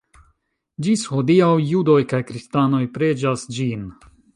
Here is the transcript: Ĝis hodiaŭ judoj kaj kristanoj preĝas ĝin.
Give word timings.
Ĝis 0.87 1.03
hodiaŭ 1.11 1.51
judoj 1.73 2.01
kaj 2.15 2.25
kristanoj 2.33 2.85
preĝas 2.97 3.51
ĝin. 3.59 3.91